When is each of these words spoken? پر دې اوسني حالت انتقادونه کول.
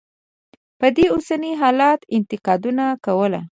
پر 0.79 0.89
دې 0.95 1.05
اوسني 1.13 1.51
حالت 1.61 1.99
انتقادونه 2.17 2.85
کول. 3.05 3.33